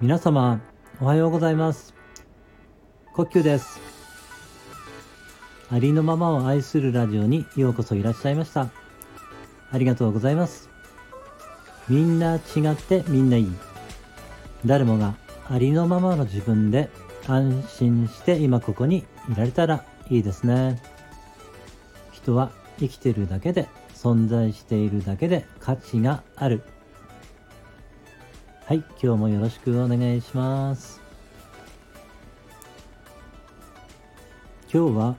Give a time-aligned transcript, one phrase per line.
[0.00, 0.60] 皆様
[1.00, 1.94] おはようございます。
[3.12, 3.80] 呼吸です。
[5.68, 8.70] ありのままを愛するラジオにようこそいらっしゃいました。
[9.72, 10.70] ありがとうございます。
[11.88, 13.52] みんな違ってみんないい。
[14.64, 15.16] 誰もが
[15.50, 16.88] ありのままの自分で
[17.26, 20.80] 安心して今ここにいられたらいいですね。
[22.12, 23.68] 人は生きてるだけで
[24.02, 26.64] 存在しているだけで価値がある。
[28.64, 31.00] はい今日もよろしくお願いします。
[34.72, 35.16] 今日は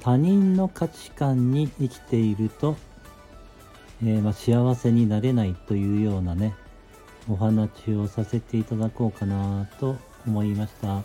[0.00, 2.76] 他人の価値観に生きていると、
[4.04, 6.54] えー、まあ、幸せになれないというようなね
[7.28, 11.02] お話をさせていただこうかなと思いました。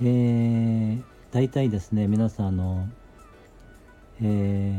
[0.00, 2.88] えー、大体ですね皆さんあの
[4.22, 4.74] え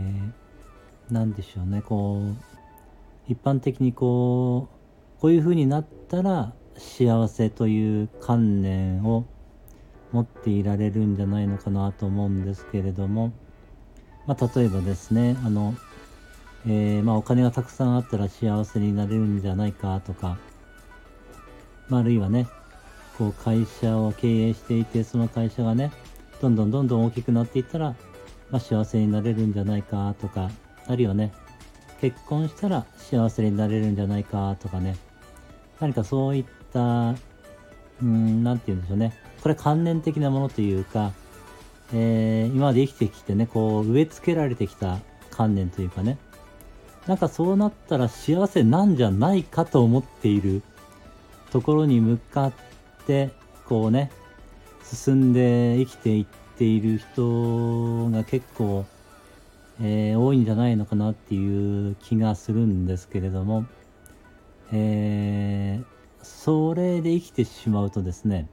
[1.11, 4.69] ー、でしょうねこう一般的にこ
[5.17, 9.25] うこういう風になったら幸せという観念を
[10.11, 13.31] 持っていられるんじゃないのかなと思うんですけれども、
[14.25, 15.75] まあ、例えばですねあの、
[16.65, 20.37] えー、まあ、お金がたくさんあったら幸せになれるんじゃないかとか、
[21.87, 22.47] まあ、あるいはね
[23.17, 25.91] こう会社を経営していてその会社がね
[26.41, 27.95] どんどんどんどん大きくなっていったら、
[28.51, 30.51] まあ、幸せになれるんじゃないかとか
[30.87, 31.31] あるいはね
[32.01, 34.97] 結婚したら幸せになれるんじゃないかとかね。
[35.79, 37.15] 何かそういった
[38.01, 39.13] うん何て言うんでしょうね。
[39.41, 41.11] これ観念的なものというか、
[41.93, 44.99] えー、今まで生きてきてねこう植え付けられてきた
[45.29, 46.17] 観念というかね。
[47.07, 50.63] なんかそうなったら幸せなんじゃないかと思っている
[51.51, 52.53] ところに向かっ
[53.05, 53.29] て
[53.65, 54.11] こうね
[54.83, 56.25] 進んで生きていっ
[56.61, 58.85] ている人が結構
[59.83, 63.65] えー、多いんじゃないのかなっていう気がするんですけれども、
[64.71, 68.47] えー、それで生きてしまうとですね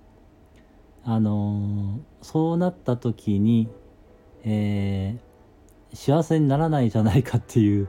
[1.05, 3.69] あの、そうなった時に、
[4.43, 7.89] えー、幸せにならないじゃないかっていう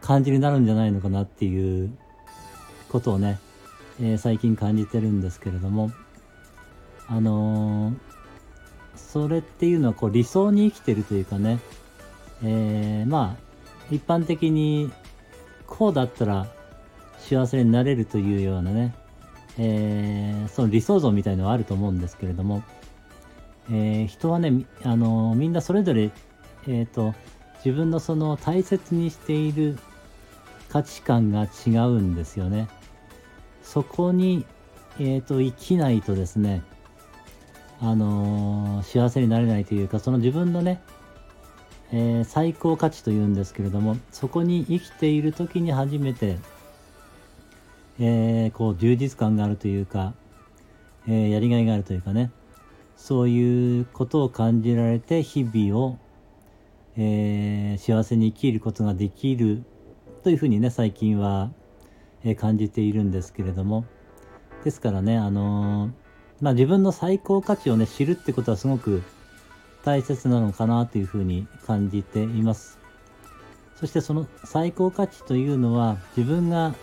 [0.00, 1.90] 感じになるんじゃないのかなっていう
[2.88, 3.40] ことをね、
[4.00, 5.90] えー、最近感じてるんですけれども
[7.08, 7.94] あの
[8.96, 11.60] それっていうのはこう理想に生きてるというかね。
[12.42, 13.44] えー、まあ、
[13.90, 14.90] 一般的に、
[15.66, 16.46] こうだったら
[17.18, 18.94] 幸せになれるというようなね、
[19.58, 22.62] えー、その理想像みたいのはあると思うんですけれども、
[23.70, 26.10] えー、人はね、あのみんなそれぞれ、
[26.68, 27.14] えっ、と、
[27.64, 29.78] 自分のその大切にしている
[30.68, 32.68] 価値観が違うんですよね。
[33.62, 34.44] そこに、
[34.98, 36.62] えっ、と、生きないとですね、
[37.80, 40.80] あの幸せになれないというか、その自分のね、
[41.92, 46.38] えー、最高価値というんですけれどもそこに生きている時に初めて、
[48.00, 50.14] えー、こう充実感があるというか、
[51.06, 52.32] え、やりがいがあるというかね
[52.96, 55.98] そういうことを感じられて日々を、
[56.96, 59.64] え幸せに生きることができる
[60.22, 61.50] というふうにね最近は、
[62.24, 63.84] え感じているんですけれども。
[64.64, 65.90] ですからねあの
[66.44, 69.02] まあ自分の最高価値をね知るってことはすごく
[69.82, 72.78] 大切なのかなというふうに感じています。
[73.80, 76.74] そしてその最高価値というのは自分が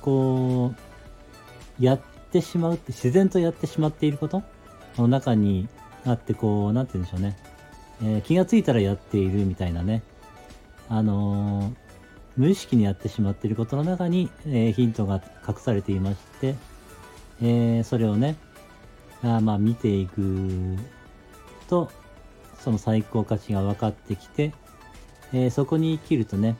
[0.00, 0.72] こ
[1.78, 2.00] うやっ
[2.32, 4.42] てしまうって自然とやってしまっていること？
[4.96, 5.68] の中に
[6.06, 7.36] あってこう何て言うんでしょうね、
[8.02, 10.02] えー、気がついたらやっているみたいなね。
[10.88, 11.74] あのー、
[12.38, 16.54] 無意識にやってしまっていることの中に、えー、ヒントが隠されていまして、
[17.42, 18.36] えそれをね
[19.22, 20.76] あまあ見ていく
[21.68, 21.90] と
[22.58, 24.52] その最高価値が分かってきて、
[25.32, 26.56] えー、そこに生きるとね、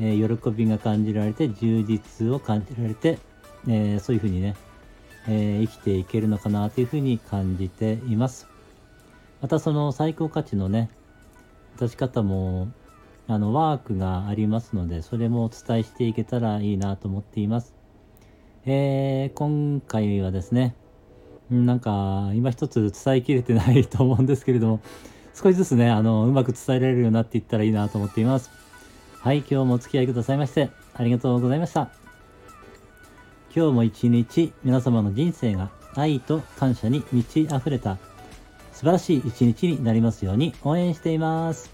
[0.00, 3.18] えー、喜びが感じられて充実を感じられて、
[3.66, 4.56] えー、そういうふうにね、
[5.28, 8.46] え生きていけるのかなというふうに感じています。
[9.40, 10.88] またその最高価値のね
[11.78, 12.68] 出し方も
[13.26, 17.74] あのワークがありますのでそれもお伝えしていけたらいいなと思っています。
[18.64, 20.76] え、今回はですね
[21.52, 24.80] なんか今一つ伝えきれてない と思うんですけれども
[25.34, 28.50] 少しずつね、あの、うまく伝えられるようになっていったらいいなと思っています。
[29.20, 31.90] はい、今日もお付き合いくださいまして、ありがとうございました。
[33.54, 37.98] 今日も一日、皆様の人生が愛と感謝に満ち溢れた
[38.72, 41.70] 素晴らしい一日になりますように応援しています。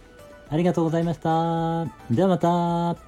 [0.50, 1.84] ありがとうございました。
[2.10, 3.07] ではまた。